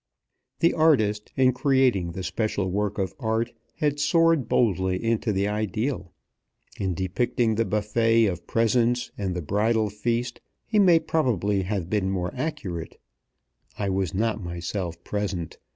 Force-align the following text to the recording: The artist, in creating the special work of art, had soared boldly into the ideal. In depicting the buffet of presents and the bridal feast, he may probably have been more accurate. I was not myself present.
The 0.61 0.73
artist, 0.73 1.31
in 1.37 1.53
creating 1.53 2.13
the 2.13 2.23
special 2.23 2.71
work 2.71 2.97
of 2.97 3.13
art, 3.19 3.51
had 3.75 3.99
soared 3.99 4.49
boldly 4.49 4.97
into 5.03 5.31
the 5.31 5.47
ideal. 5.47 6.11
In 6.79 6.95
depicting 6.95 7.53
the 7.53 7.65
buffet 7.65 8.25
of 8.25 8.47
presents 8.47 9.11
and 9.15 9.35
the 9.35 9.43
bridal 9.43 9.91
feast, 9.91 10.41
he 10.65 10.79
may 10.79 10.99
probably 10.99 11.61
have 11.61 11.87
been 11.87 12.09
more 12.09 12.31
accurate. 12.33 12.99
I 13.77 13.89
was 13.91 14.11
not 14.15 14.43
myself 14.43 15.03
present. 15.03 15.59